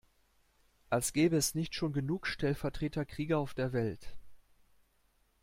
Als 0.89 1.13
gäbe 1.13 1.37
es 1.37 1.53
nicht 1.53 1.75
schon 1.75 1.93
genug 1.93 2.25
Stellvertreterkriege 2.25 3.37
auf 3.37 3.53
der 3.53 3.71
Welt. 3.71 4.15